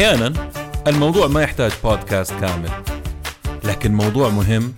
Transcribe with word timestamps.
أحيانا 0.00 0.32
الموضوع 0.86 1.26
ما 1.26 1.42
يحتاج 1.42 1.72
بودكاست 1.84 2.32
كامل 2.32 2.70
لكن 3.64 3.94
موضوع 3.94 4.28
مهم 4.28 4.74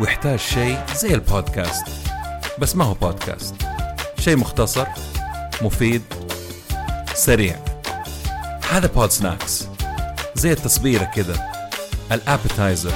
ويحتاج 0.00 0.38
شيء 0.38 0.78
زي 0.96 1.14
البودكاست. 1.14 1.86
بس 2.58 2.76
ما 2.76 2.84
هو 2.84 2.94
بودكاست 2.94 3.54
شيء 4.18 4.36
مختصر 4.36 4.86
مفيد 5.62 6.02
سريع. 7.14 7.56
هذا 8.70 8.86
Pod 8.86 9.10
Snacks 9.10 9.68
زي 10.34 10.52
التصبيرة 10.52 11.04
كذا 11.04 11.50
ال 12.12 12.20
appetizer 12.20 12.94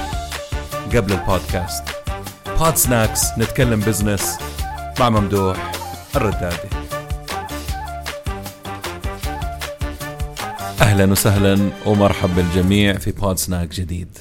قبل 0.95 1.13
البودكاست. 1.13 1.83
Pod 2.59 2.75
Snacks 2.75 3.21
نتكلم 3.37 3.79
بزنس 3.79 4.37
مع 4.99 5.09
ممدوح 5.09 5.71
الردادي. 6.15 6.78
أهلا 10.81 11.11
وسهلا 11.11 11.71
ومرحبا 11.85 12.33
بالجميع 12.33 12.97
في 12.97 13.11
بود 13.11 13.37
سناك 13.37 13.69
جديد. 13.69 14.17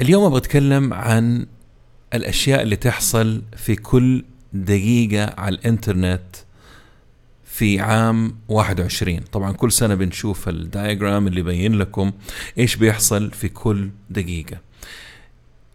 اليوم 0.00 0.24
أبغى 0.24 0.38
اتكلم 0.38 0.94
عن 0.94 1.46
الأشياء 2.14 2.62
اللي 2.62 2.76
تحصل 2.76 3.42
في 3.56 3.76
كل 3.76 4.24
دقيقة 4.52 5.34
على 5.38 5.54
الإنترنت 5.54 6.36
في 7.44 7.80
عام 7.80 8.36
21 8.48 9.20
طبعا 9.20 9.52
كل 9.52 9.72
سنة 9.72 9.94
بنشوف 9.94 10.48
الدايجرام 10.48 11.26
اللي 11.26 11.40
يبين 11.40 11.74
لكم 11.74 12.12
إيش 12.58 12.76
بيحصل 12.76 13.30
في 13.30 13.48
كل 13.48 13.90
دقيقة. 14.10 14.56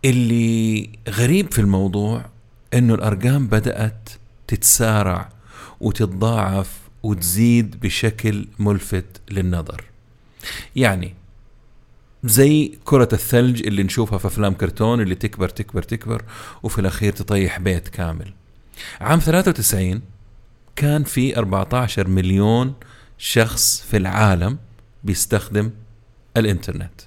اللي 0.06 0.90
غريب 1.10 1.52
في 1.54 1.60
الموضوع 1.62 2.26
إنه 2.74 2.94
الأرقام 2.94 3.48
بدأت 3.48 4.10
تتسارع 4.48 5.30
وتتضاعف 5.80 6.80
وتزيد 7.04 7.80
بشكل 7.80 8.48
ملفت 8.60 9.22
للنظر. 9.32 9.84
يعني 10.76 11.14
زي 12.24 12.78
كرة 12.84 13.10
الثلج 13.14 13.68
اللي 13.68 13.84
نشوفها 13.84 14.18
في 14.18 14.28
أفلام 14.28 14.54
كرتون 14.54 15.02
اللي 15.02 15.16
تكبر 15.16 15.50
تكبر 15.50 15.84
تكبر 15.84 16.24
وفي 16.64 16.80
الأخير 16.80 17.14
تطيح 17.14 17.60
بيت 17.60 17.88
كامل. 17.88 18.34
عام 19.02 19.20
93 19.20 20.02
كان 20.76 21.04
في 21.04 21.38
14 21.38 22.08
مليون 22.08 22.74
شخص 23.18 23.82
في 23.82 23.98
العالم 23.98 24.58
بيستخدم 25.04 25.72
الإنترنت. 26.38 27.02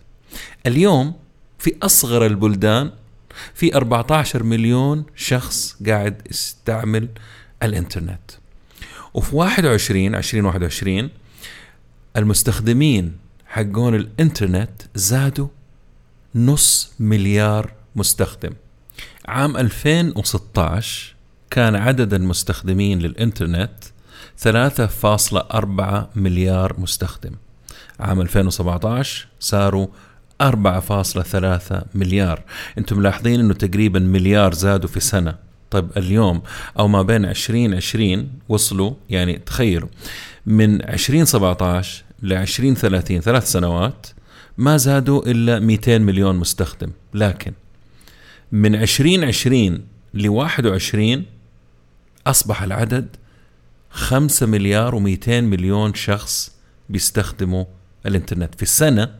اليوم 0.67 1.15
في 1.59 1.75
أصغر 1.83 2.27
البلدان 2.27 2.91
في 3.55 3.77
14 3.77 4.43
مليون 4.43 5.05
شخص 5.17 5.77
قاعد 5.87 6.23
يستعمل 6.31 7.09
الإنترنت. 7.63 8.31
وفي 9.15 9.37
21 9.37 10.15
2021 10.15 11.11
المستخدمين 12.17 13.17
حقون 13.47 13.95
الإنترنت 13.95 14.83
زادوا 14.95 15.49
نص 16.35 16.93
مليار 17.01 17.73
مستخدم. 17.97 18.53
عام 19.29 19.57
2016 19.57 21.15
كان 21.51 21.77
عدد 21.77 22.15
المستخدمين 22.15 22.99
للإنترنت 22.99 23.85
3.4 24.37 26.17
مليار 26.17 26.81
مستخدم. 26.81 27.33
عام 28.01 28.21
2017 28.21 29.27
صاروا 29.41 29.87
4.3 30.43 31.85
مليار. 31.95 32.43
أنتم 32.79 32.99
ملاحظين 32.99 33.41
إنه 33.41 33.55
تقريبا 33.55 33.99
مليار 33.99 34.55
زادوا 34.55 34.89
في 34.89 35.01
سنة. 35.01 35.52
طيب 35.73 35.91
اليوم 35.97 36.43
أو 36.79 36.89
ما 36.89 37.03
بين 37.03 37.25
2020 37.25 38.29
وصلوا 38.49 38.93
يعني 39.11 39.39
تخيلوا 39.39 39.89
من 40.47 40.83
2017 40.83 42.05
ل 42.23 42.33
2030 42.33 43.21
ثلاث 43.21 43.53
سنوات 43.53 44.07
ما 44.59 44.77
زادوا 44.77 45.27
إلا 45.27 45.59
200 45.59 45.99
مليون 45.99 46.37
مستخدم. 46.37 46.91
لكن 47.15 47.53
من 48.53 48.75
2020 48.75 49.85
ل 50.15 50.29
21 50.29 51.25
أصبح 52.27 52.63
العدد 52.63 53.17
5 53.91 54.47
مليار 54.47 54.93
و200 54.93 55.29
مليون 55.29 55.95
شخص 55.95 56.53
بيستخدموا 56.89 57.65
الإنترنت. 58.07 58.55
في 58.55 58.63
السنة 58.63 59.15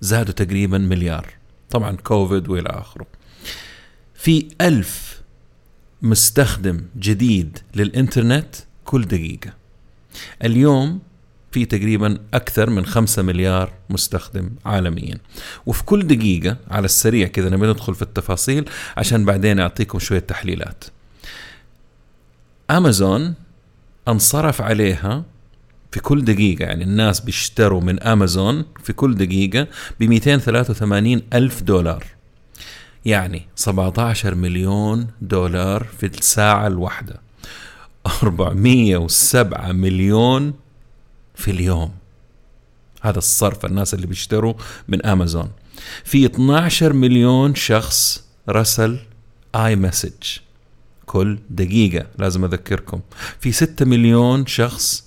زادوا 0.00 0.34
تقريبا 0.34 0.78
مليار. 0.78 1.26
طبعا 1.70 1.96
كوفيد 1.96 2.48
وإلى 2.48 2.68
آخره. 2.68 3.06
في 4.14 4.48
ألف 4.60 5.22
مستخدم 6.04 6.80
جديد 6.98 7.58
للإنترنت 7.74 8.54
كل 8.84 9.04
دقيقة. 9.04 9.52
اليوم 10.44 11.00
في 11.52 11.64
تقريبا 11.64 12.18
أكثر 12.34 12.70
من 12.70 12.86
5 12.86 13.22
مليار 13.22 13.72
مستخدم 13.90 14.50
عالميا. 14.64 15.18
وفي 15.66 15.84
كل 15.84 16.06
دقيقة 16.06 16.56
على 16.70 16.84
السريع 16.84 17.28
كذا 17.28 17.48
نبي 17.48 17.66
ندخل 17.66 17.94
في 17.94 18.02
التفاصيل 18.02 18.70
عشان 18.96 19.24
بعدين 19.24 19.60
أعطيكم 19.60 19.98
شوية 19.98 20.18
تحليلات. 20.18 20.84
امازون 22.70 23.34
انصرف 24.08 24.60
عليها 24.60 25.24
في 25.92 26.00
كل 26.00 26.24
دقيقة. 26.24 26.64
يعني 26.64 26.84
الناس 26.84 27.20
بيشتروا 27.20 27.80
من 27.80 28.02
امازون 28.02 28.64
في 28.82 28.92
كل 28.92 29.14
دقيقة 29.14 29.66
ب 30.00 30.04
283 30.04 31.22
ألف 31.34 31.62
دولار. 31.62 32.04
يعني 33.04 33.46
17 33.56 34.34
مليون 34.34 35.06
دولار 35.22 35.84
في 35.98 36.06
الساعة 36.06 36.66
الواحدة. 36.66 37.20
407 38.22 39.72
مليون 39.72 40.54
في 41.34 41.50
اليوم. 41.50 41.90
هذا 43.02 43.18
الصرف 43.18 43.66
الناس 43.66 43.94
اللي 43.94 44.06
بيشتروا 44.06 44.54
من 44.88 45.06
أمازون. 45.06 45.50
في 46.04 46.26
12 46.26 46.92
مليون 46.92 47.54
شخص 47.54 48.24
رسل 48.48 48.98
iMessage 49.54 50.38
كل 51.06 51.38
دقيقة 51.50 52.06
لازم 52.18 52.44
أذكركم. 52.44 53.00
في 53.40 53.52
6 53.52 53.84
مليون 53.84 54.46
شخص 54.46 55.04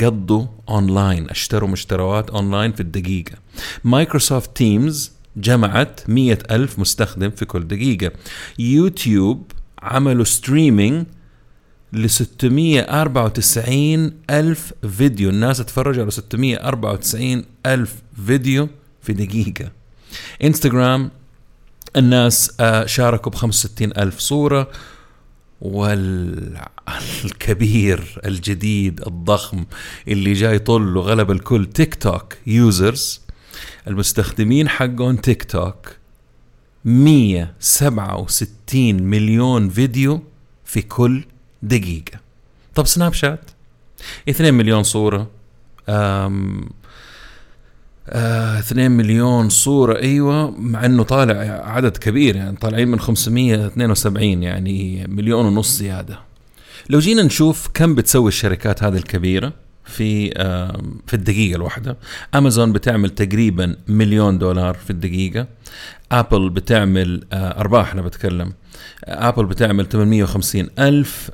قضوا 0.00 0.46
اونلاين 0.68 1.30
اشتروا 1.30 1.68
مشتروات 1.68 2.30
اونلاين 2.30 2.72
في 2.72 2.80
الدقيقة. 2.80 3.32
Microsoft 3.84 4.56
Teams 4.56 5.17
جمعت 5.36 6.00
مية 6.10 6.38
ألف 6.50 6.78
مستخدم 6.78 7.30
في 7.30 7.44
كل 7.44 7.68
دقيقة. 7.68 8.12
يوتيوب 8.58 9.52
عملوا 9.82 10.24
streaming 10.24 11.06
ل 11.92 12.10
694 12.10 14.12
ألف 14.30 14.72
فيديو. 14.96 15.30
الناس 15.30 15.58
تفرجوا 15.58 16.02
على 16.02 16.10
694 16.10 17.44
ألف 17.66 17.94
فيديو 18.26 18.68
في 19.02 19.12
دقيقة. 19.12 19.70
انستغرام 20.44 21.10
الناس 21.96 22.52
آه، 22.60 22.86
شاركوا 22.86 23.32
ب 23.32 23.34
65 23.34 23.92
ألف 23.98 24.18
صورة. 24.18 24.70
والكبير 26.88 28.20
الجديد 28.24 29.00
الضخم 29.06 29.64
اللي 30.08 30.32
جاي 30.32 30.58
طل 30.58 30.96
وغلب 30.96 31.30
الكل 31.30 31.66
TikTok 31.66 32.34
users 32.46 33.20
المستخدمين 33.88 34.68
حقون 34.68 35.20
تيك 35.20 35.44
توك 35.44 35.96
167 36.84 39.02
مليون 39.02 39.68
فيديو 39.68 40.22
في 40.64 40.82
كل 40.82 41.24
دقيقة. 41.62 42.20
طب 42.74 42.86
Snapchat؟ 42.86 43.50
2 44.28 44.54
مليون 44.54 44.82
صورة. 44.82 45.30
أم 45.88 46.68
آه 48.08 48.58
2 48.58 48.90
مليون 48.90 49.48
صورة 49.48 49.98
أيوه 49.98 50.50
مع 50.50 50.84
إنه 50.84 51.02
طالع 51.02 51.34
عدد 51.64 51.96
كبير 51.96 52.36
يعني 52.36 52.56
طالعين 52.56 52.88
من 52.88 53.00
572 53.00 54.42
يعني 54.42 55.06
مليون 55.08 55.46
ونص 55.46 55.78
زيادة. 55.78 56.18
لو 56.90 56.98
جينا 56.98 57.22
نشوف 57.22 57.68
كم 57.74 57.94
بتسوي 57.94 58.28
الشركات 58.28 58.82
هذه 58.82 58.96
الكبيرة 58.96 59.52
في 59.88 60.30
في 61.06 61.14
الدقيقة 61.14 61.56
الواحدة. 61.56 61.96
امازون 62.34 62.72
بتعمل 62.72 63.10
تقريبا 63.10 63.76
مليون 63.88 64.38
دولار 64.38 64.74
في 64.74 64.90
الدقيقة. 64.90 65.46
Apple 66.12 66.50
بتعمل 66.50 67.24
آه 67.32 67.60
أرباح 67.60 67.92
أنا 67.92 68.02
بتكلم. 68.02 68.52
Apple 69.04 69.46
بتعمل 69.46 69.86
850 69.86 70.68
ألف 70.78 71.30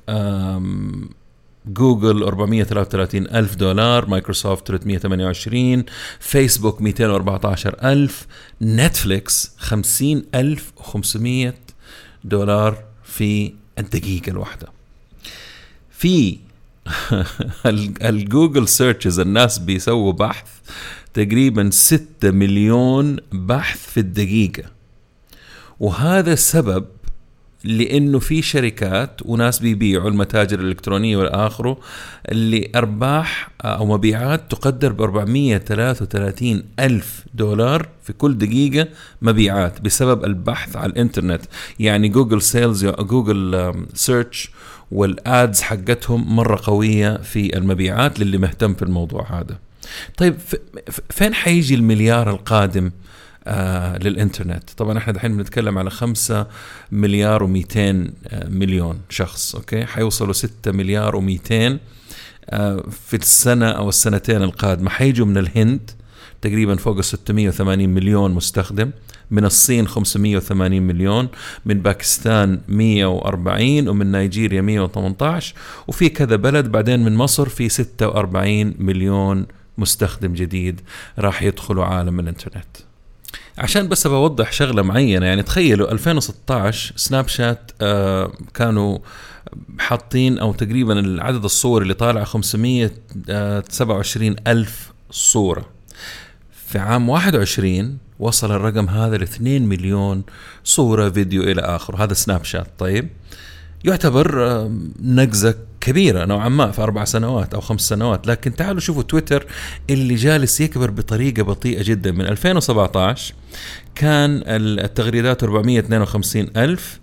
جوجل 1.67 2.23
433 2.23 3.27
ألف 3.27 3.55
دولار 3.55 4.07
مايكروسوفت 4.07 4.69
328 4.69 5.85
فيسبوك 6.21 6.83
214 6.83 7.77
ألف 7.83 8.27
Netflix 8.63 9.53
50 9.59 10.25
ألف 10.35 10.73
و500 10.79 11.53
دولار 12.25 12.85
في 13.05 13.53
الدقيقة 13.79 14.31
الواحدة. 14.31 14.67
في 15.91 16.39
ال 18.03 18.12
Google 18.12 18.69
searches 18.69 19.21
الناس 19.21 19.59
بيسووا 19.59 20.13
بحث 20.13 20.47
تقريبا 21.15 21.71
6 21.73 22.31
مليون 22.31 23.17
بحث 23.33 23.91
في 23.91 24.01
الدقيقة. 24.01 24.63
وهذا 25.81 26.33
السبب 26.33 26.85
لأنه 27.65 28.19
في 28.19 28.43
شركات 28.43 29.21
وناس 29.25 29.59
بيبيعوا 29.59 30.11
المتاجر 30.11 30.61
الإلكترونية 30.61 31.17
والآخره 31.17 31.79
اللي 32.29 32.71
أرباح 32.75 33.51
أو 33.63 33.87
مبيعات 33.87 34.51
تقدر 34.51 34.93
ب 34.93 35.03
433 35.03 36.63
ألف 36.81 37.25
دولار 37.35 37.89
في 38.03 38.13
كل 38.13 38.39
دقيقة 38.39 38.89
مبيعات 39.23 39.81
بسبب 39.81 40.25
البحث 40.25 40.77
على 40.77 40.93
الإنترنت. 40.93 41.43
يعني 41.81 42.09
Google 42.09 42.43
sales 42.43 42.87
Google 42.87 43.73
search 43.95 44.51
وال 44.95 45.21
ads 45.21 45.61
حقتهم 45.61 46.37
مرة 46.37 46.61
قوية 46.63 47.17
في 47.17 47.57
المبيعات 47.57 48.21
للي 48.21 48.39
مهتم 48.39 48.75
في 48.75 48.83
الموضوع 48.83 49.41
هذا. 49.41 49.59
طيب 50.17 50.35
فين 51.11 51.35
حيجي 51.35 51.75
المليار 51.75 52.31
القادم 52.31 52.91
آه 53.47 53.99
للإنترنت؟ 53.99 54.71
طبعا 54.77 54.99
إحنا 54.99 55.13
دحين 55.13 55.37
بنتكلم 55.37 55.79
على 55.79 55.91
خمسة 55.91 56.47
مليار 56.93 57.47
و200 57.47 57.77
آه 57.77 58.09
مليون 58.49 59.01
شخص 59.09 59.55
أوكي؟ 59.55 59.85
حيوصلوا 59.87 60.33
ستة 60.33 60.73
مليار 60.73 61.13
و200 61.21 61.53
آه 62.51 62.85
في 63.07 63.17
السنة 63.17 63.69
أو 63.71 63.89
السنتين 63.89 64.43
القادمة. 64.43 64.91
حيجوا 64.91 65.27
من 65.27 65.39
الهند 65.39 65.91
تقريبا 66.43 66.77
فوق 66.77 67.01
680 67.01 67.89
مليون 67.89 68.31
مستخدم. 68.31 68.91
من 69.31 69.45
الصين 69.45 69.89
580 69.89 70.83
مليون 70.83 71.29
من 71.65 71.81
باكستان 71.81 72.61
140 72.69 73.89
ومن 73.89 74.13
نيجيريا 74.13 74.61
118 74.61 75.55
وفي 75.89 76.09
كذا 76.09 76.37
بلد 76.37 76.73
بعدين 76.73 77.05
من 77.05 77.17
مصر 77.17 77.49
في 77.49 77.69
46 77.69 78.75
مليون 78.79 79.47
مستخدم 79.79 80.33
جديد 80.33 80.81
راح 81.19 81.43
يدخلوا 81.43 81.85
عالم 81.85 82.21
الإنترنت. 82.21 82.77
عشان 83.59 83.89
بس 83.89 84.07
بوضح 84.07 84.53
شغلة 84.53 84.83
معينة 84.83 85.27
يعني 85.27 85.43
تخيلوا 85.43 85.93
2016 85.93 86.93
سناب 86.97 87.29
شات 87.29 87.71
آه 87.81 88.33
كانوا 88.55 88.99
حاطين 89.79 90.39
أو 90.39 90.53
تقريبا 90.53 91.23
عدد 91.23 91.45
الصور 91.45 91.83
اللي 91.83 91.95
طالعة 91.95 92.25
527 92.25 94.33
آه، 94.33 94.37
ألف 94.53 94.93
صورة. 95.11 95.67
في 96.67 96.79
عام 96.79 97.09
21 97.09 97.99
وصل 98.19 98.53
الرقم 98.53 98.89
هذا 98.89 99.17
ل 99.17 99.23
2 99.23 99.63
مليون 99.63 100.23
صورة 100.65 101.11
فيديو 101.11 101.43
إلى 101.43 101.61
اخره 101.61 102.05
هذا 102.05 102.15
سناب 102.15 102.45
شات. 102.45 102.67
طيب 102.79 103.09
يعتبر 103.85 104.69
نقزة 105.03 105.55
كبيرة 105.81 106.25
نوعا 106.25 106.49
ما 106.49 106.71
في 106.71 106.83
أربع 106.83 107.05
سنوات 107.05 107.55
أو 107.55 107.61
خمس 107.61 107.81
سنوات. 107.81 108.27
لكن 108.27 108.55
تعالوا 108.57 108.81
شوفوا 108.81 109.03
تويتر 109.03 109.47
اللي 109.91 110.15
جالس 110.15 110.61
يكبر 110.61 110.91
بطريقة 110.91 111.43
بطيئة 111.43 111.83
جدا. 111.83 112.13
من 112.13 112.27
2017 112.27 113.35
كان 113.95 114.43
التغريدات 114.47 115.43
452 115.43 116.49
ألف 116.57 117.01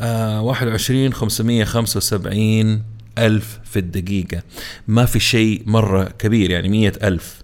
آه 0.00 0.42
21 0.42 1.12
575 1.12 2.82
ألف 3.18 3.58
في 3.64 3.78
الدقيقة. 3.78 4.42
ما 4.88 5.04
في 5.04 5.20
شيء 5.20 5.62
مرة 5.66 6.04
كبير 6.04 6.50
يعني 6.50 6.68
مية 6.68 6.92
ألف. 7.02 7.42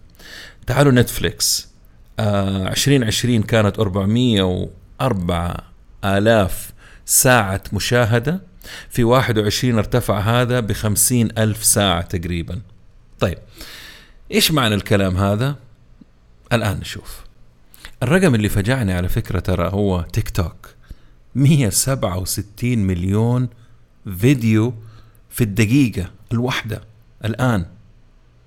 تعالوا 0.66 0.92
نتفليكس. 0.92 1.73
2020 2.20 3.42
كانت 3.42 3.78
404 3.78 5.56
آلاف 6.04 6.72
ساعة 7.06 7.62
مشاهدة. 7.72 8.40
في 8.90 9.04
21 9.04 9.78
ارتفع 9.78 10.18
هذا 10.18 10.60
ب 10.60 10.72
ألف 11.38 11.64
ساعة 11.64 12.02
تقريبا. 12.02 12.60
طيب 13.20 13.38
إيش 14.32 14.52
معنى 14.52 14.74
الكلام 14.74 15.16
هذا؟ 15.16 15.56
الآن 16.52 16.78
نشوف. 16.78 17.24
الرقم 18.02 18.34
اللي 18.34 18.48
فجعني 18.48 18.92
على 18.92 19.08
فكرة 19.08 19.38
ترى 19.38 19.68
هو 19.68 20.02
تيك 20.12 20.30
توك. 20.30 20.74
167 21.34 22.78
مليون 22.78 23.48
فيديو 24.18 24.74
في 25.30 25.44
الدقيقة 25.44 26.10
الواحدة. 26.32 26.80
الآن 27.24 27.66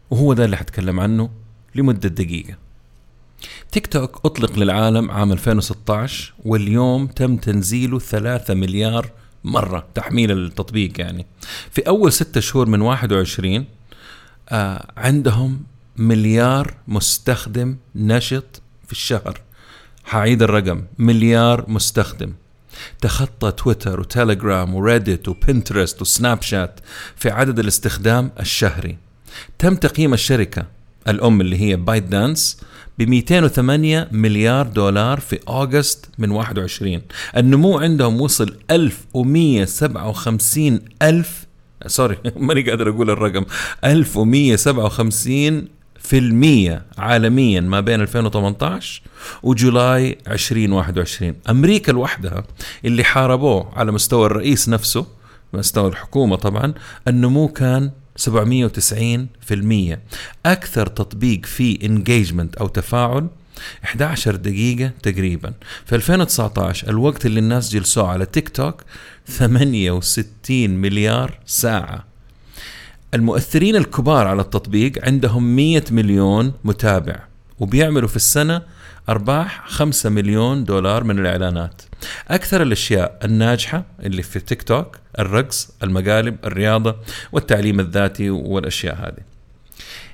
وهو 0.09 0.33
ده 0.33 0.45
اللي 0.45 0.57
حتكلم 0.57 0.99
عنه 0.99 1.29
لمدة 1.75 2.09
دقيقة. 2.09 2.66
تيك 3.71 3.87
توك 3.87 4.25
أطلق 4.25 4.59
للعالم 4.59 5.11
عام 5.11 5.31
2016 5.31 6.33
واليوم 6.45 7.07
تم 7.07 7.37
تنزيله 7.37 7.99
3 7.99 8.53
مليار 8.53 9.11
مرة 9.43 9.87
تحميل 9.95 10.31
التطبيق 10.31 10.99
يعني. 10.99 11.25
في 11.71 11.81
أول 11.81 12.13
ستة 12.13 12.39
شهور 12.39 12.65
من 12.69 12.81
21 12.81 13.65
آه 14.49 14.91
عندهم 14.97 15.63
مليار 15.97 16.73
مستخدم 16.87 17.77
نشط 17.95 18.61
في 18.85 18.91
الشهر. 18.91 19.41
حعيد 20.05 20.43
الرقم 20.43 20.83
مليار 20.97 21.65
مستخدم. 21.67 22.33
تخطى 23.01 23.51
تويتر 23.51 23.99
وتليجرام 23.99 24.75
وريدت 24.75 25.27
وبنترست 25.27 26.01
وسناب 26.01 26.41
شات 26.41 26.79
في 27.15 27.29
عدد 27.29 27.59
الاستخدام 27.59 28.31
الشهري. 28.39 28.97
تم 29.59 29.75
تقييم 29.75 30.13
الشركة 30.13 30.76
الأم 31.07 31.41
اللي 31.41 31.61
هي 31.61 31.75
بايت 31.75 32.03
دانس 32.03 32.61
ب 32.99 33.09
208 33.09 34.07
مليار 34.11 34.67
دولار 34.67 35.19
في 35.19 35.39
أغسطس 35.49 36.09
من 36.17 36.31
21 36.31 37.01
النمو 37.37 37.79
عندهم 37.79 38.21
وصل 38.21 38.57
1157 38.71 40.79
ألف 41.01 41.47
سوري 41.87 42.17
ماني 42.35 42.69
قادر 42.69 42.89
أقول 42.89 43.09
الرقم 43.09 43.45
1157 43.85 45.67
في 45.99 46.17
المية 46.17 46.85
عالميا 46.97 47.61
ما 47.61 47.79
بين 47.79 48.01
2018 48.01 49.01
وجولاي 49.43 50.17
2021 50.27 51.35
أمريكا 51.49 51.91
لوحدها 51.91 52.43
اللي 52.85 53.03
حاربوه 53.03 53.71
على 53.75 53.91
مستوى 53.91 54.25
الرئيس 54.25 54.69
نفسه 54.69 55.05
مستوى 55.53 55.89
الحكومة 55.89 56.35
طبعا 56.35 56.73
النمو 57.07 57.47
كان 57.47 57.91
790% 58.17 59.97
أكثر 60.45 60.87
تطبيق 60.87 61.45
فيه 61.45 61.85
انجيجمنت 61.85 62.55
أو 62.55 62.67
تفاعل 62.67 63.27
11 63.83 64.35
دقيقة 64.35 64.91
تقريبا. 65.03 65.53
في 65.85 65.95
2019 65.95 66.89
الوقت 66.89 67.25
اللي 67.25 67.39
الناس 67.39 67.69
جلسوه 67.71 68.07
على 68.07 68.25
تيك 68.25 68.49
توك 68.49 68.81
68 69.27 70.69
مليار 70.69 71.39
ساعة. 71.45 72.05
المؤثرين 73.13 73.75
الكبار 73.75 74.27
على 74.27 74.41
التطبيق 74.41 75.05
عندهم 75.05 75.55
100 75.55 75.83
مليون 75.91 76.53
متابع 76.63 77.19
وبيعملوا 77.59 78.07
في 78.09 78.15
السنة 78.15 78.61
أرباح 79.09 79.63
5 79.67 80.09
مليون 80.09 80.63
دولار 80.63 81.03
من 81.03 81.19
الإعلانات. 81.19 81.81
أكثر 82.27 82.61
الأشياء 82.61 83.19
الناجحة 83.23 83.85
اللي 83.99 84.21
في 84.21 84.39
تيك 84.39 84.61
توك 84.61 84.97
الرقص 85.19 85.71
المقالب 85.83 86.37
الرياضة 86.45 86.95
والتعليم 87.31 87.79
الذاتي 87.79 88.29
والأشياء 88.29 88.95
هذه. 88.95 89.23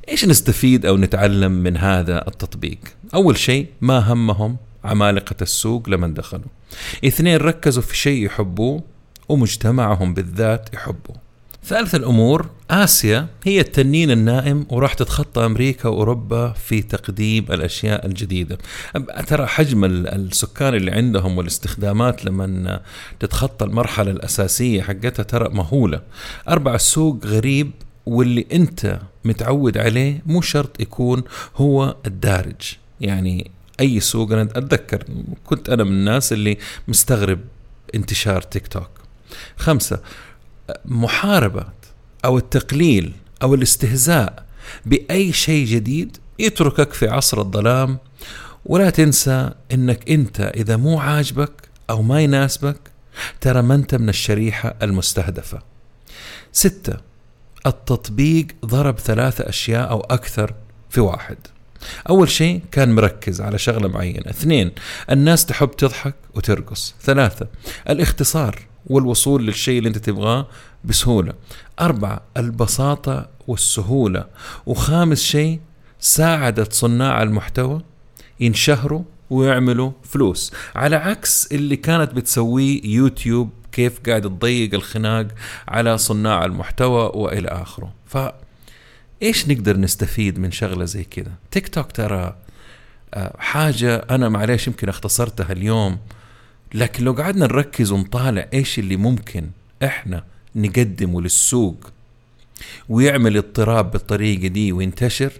إيش 0.09 0.25
نستفيد 0.25 0.85
أو 0.85 0.97
نتعلم 0.97 1.51
من 1.51 1.77
هذا 1.77 2.27
التطبيق؟ 2.27 2.79
أول 3.13 3.37
شيء 3.37 3.67
ما 3.81 4.13
همهم 4.13 4.57
عمالقة 4.83 5.35
السوق 5.41 5.89
لما 5.89 6.07
دخلوا. 6.07 6.49
اثنين 7.05 7.37
ركزوا 7.37 7.83
في 7.83 7.97
شيء 7.97 8.25
يحبوه 8.25 8.83
ومجتمعهم 9.29 10.13
بالذات 10.13 10.73
يحبوه. 10.73 11.22
ثالث 11.65 11.95
الأمور 11.95 12.49
آسيا 12.71 13.27
هي 13.43 13.59
التنين 13.59 14.11
النائم 14.11 14.65
وراح 14.69 14.93
تتخطى 14.93 15.45
أمريكا 15.45 15.89
وأوروبا 15.89 16.51
في 16.51 16.81
تقديم 16.81 17.45
الأشياء 17.51 18.05
الجديدة. 18.05 18.57
ترى 19.27 19.45
حجم 19.45 19.85
السكان 19.85 20.73
اللي 20.73 20.91
عندهم 20.91 21.37
والاستخدامات 21.37 22.25
لما 22.25 22.81
تتخطى 23.19 23.65
المرحلة 23.65 24.11
الأساسية 24.11 24.81
حقتها 24.81 25.23
ترى 25.23 25.49
مهولة. 25.49 26.01
أربع 26.49 26.75
السوق 26.75 27.25
غريب 27.25 27.71
واللي 28.05 28.45
أنت 28.53 28.99
متعود 29.25 29.77
عليه 29.77 30.21
مو 30.25 30.41
شرط 30.41 30.81
يكون 30.81 31.23
هو 31.55 31.95
الدارج 32.05 32.61
يعني 33.01 33.51
أي 33.79 33.99
سوق 33.99 34.31
أنا 34.31 34.41
أتذكر 34.41 35.03
كنت 35.45 35.69
أنا 35.69 35.83
من 35.83 35.91
الناس 35.91 36.33
اللي 36.33 36.57
مستغرب 36.87 37.39
انتشار 37.95 38.41
تيك 38.41 38.67
توك 38.67 38.89
خمسة 39.57 39.99
محاربة 40.85 41.65
أو 42.25 42.37
التقليل 42.37 43.13
أو 43.41 43.53
الاستهزاء 43.53 44.45
بأي 44.85 45.33
شيء 45.33 45.65
جديد 45.65 46.17
يتركك 46.39 46.93
في 46.93 47.07
عصر 47.07 47.41
الظلام. 47.41 47.97
ولا 48.65 48.89
تنسى 48.89 49.51
إنك 49.73 50.09
أنت 50.11 50.51
إذا 50.55 50.77
مو 50.77 50.99
عاجبك 50.99 51.69
أو 51.89 52.01
ما 52.01 52.21
يناسبك 52.21 52.77
ترى 53.41 53.61
ما 53.61 53.75
أنت 53.75 53.95
من 53.95 54.09
الشريحة 54.09 54.75
المستهدفة. 54.81 55.61
ستة 56.51 56.97
التطبيق 57.65 58.47
ضرب 58.65 58.99
ثلاثة 58.99 59.49
أشياء 59.49 59.89
أو 59.89 59.99
أكثر 59.99 60.53
في 60.89 60.99
واحد. 61.01 61.37
أول 62.09 62.29
شيء 62.29 62.61
كان 62.71 62.95
مركز 62.95 63.41
على 63.41 63.57
شغلة 63.57 63.87
معينة. 63.87 64.29
اثنين 64.29 64.71
الناس 65.11 65.45
تحب 65.45 65.71
تضحك 65.71 66.15
وترقص. 66.35 66.95
ثلاثة 67.01 67.47
الاختصار. 67.89 68.59
والوصول 68.87 69.45
للشيء 69.45 69.77
اللي 69.77 69.87
انت 69.87 69.97
تبغاه 69.97 70.47
بسهولة. 70.83 71.33
أربعة 71.81 72.21
البساطة 72.37 73.29
والسهولة. 73.47 74.25
وخامس 74.65 75.21
شيء 75.21 75.59
ساعدت 75.99 76.73
صناع 76.73 77.23
المحتوى 77.23 77.81
ينشهروا 78.39 79.03
ويعملوا 79.29 79.91
فلوس. 80.03 80.53
على 80.75 80.95
عكس 80.95 81.51
اللي 81.51 81.75
كانت 81.75 82.13
بتسويه 82.13 82.81
يوتيوب 82.85 83.49
كيف 83.71 83.99
قاعد 84.07 84.21
تضيق 84.21 84.73
الخناق 84.73 85.27
على 85.67 85.97
صناع 85.97 86.45
المحتوى 86.45 87.11
وإلى 87.13 87.47
آخره. 87.47 87.93
ف 88.05 88.17
إيش 89.23 89.47
نقدر 89.47 89.77
نستفيد 89.77 90.39
من 90.39 90.51
شغلة 90.51 90.85
زي 90.85 91.03
كذا 91.03 91.31
تيك 91.51 91.67
توك 91.67 91.91
ترى 91.91 92.35
آه، 93.13 93.35
حاجة 93.39 93.95
أنا 93.95 94.29
معليش 94.29 94.67
يمكن 94.67 94.89
اختصرتها 94.89 95.51
اليوم 95.51 95.97
لكن 96.73 97.03
لو 97.03 97.13
قعدنا 97.13 97.45
نركز 97.45 97.91
ونطالع 97.91 98.47
إيش 98.53 98.79
اللي 98.79 98.95
ممكن 98.95 99.49
إحنا 99.83 100.23
نقدمه 100.55 101.21
للسوق 101.21 101.91
ويعمل 102.89 103.37
اضطراب 103.37 103.91
بالطريقة 103.91 104.47
دي 104.47 104.71
وينتشر 104.71 105.31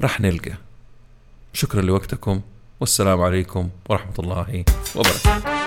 راح 0.00 0.20
نلقى. 0.20 0.52
شكرا 1.52 1.82
لوقتكم 1.82 2.40
والسلام 2.80 3.20
عليكم 3.20 3.68
ورحمة 3.88 4.14
الله 4.18 4.64
وبركاته. 4.96 5.57